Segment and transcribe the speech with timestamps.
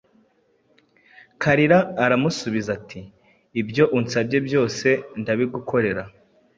[1.41, 2.99] Kalira aramusubiza, ati
[3.61, 4.87] «Ibyo unsabye byose
[5.19, 6.03] ndabigukorera,